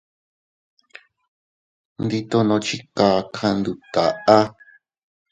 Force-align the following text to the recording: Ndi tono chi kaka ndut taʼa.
Ndi 2.03 2.19
tono 2.29 2.55
chi 2.65 2.77
kaka 2.97 3.47
ndut 3.57 3.79
taʼa. 3.93 4.37